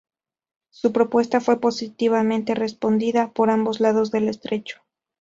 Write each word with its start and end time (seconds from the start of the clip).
Su 0.71 0.93
propuesta 0.93 1.41
fue 1.41 1.59
positivamente 1.59 2.55
respondida 2.55 3.31
por 3.33 3.51
ambos 3.51 3.79
lados 3.79 4.09
del 4.09 4.29
estrecho. 4.29 4.81